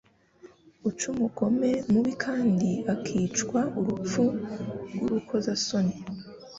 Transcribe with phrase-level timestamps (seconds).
[0.89, 4.23] uc'umugome mubi kandi akicwa urupfu
[4.93, 5.95] rw'urukozasoni.